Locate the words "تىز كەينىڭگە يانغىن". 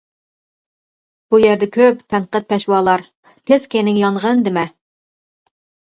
3.31-4.47